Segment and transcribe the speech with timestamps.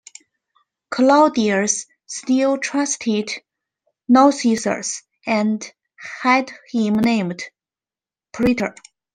[0.89, 3.29] Claudius still trusted
[4.07, 5.71] Narcissus, and
[6.23, 7.43] had him named
[8.33, 8.73] "praetor".